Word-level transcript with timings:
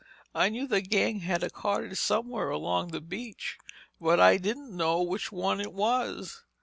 I 0.33 0.49
knew 0.49 0.65
the 0.65 0.81
gang 0.81 1.19
had 1.19 1.43
a 1.43 1.51
cottage 1.51 1.99
somewhere 1.99 2.49
along 2.49 2.87
that 2.87 3.07
beach, 3.07 3.59
but 3.99 4.19
I 4.19 4.37
didn't 4.37 4.75
know 4.75 5.03
which 5.03 5.31
one 5.31 5.61
it 5.61 5.73
was. 5.73 6.41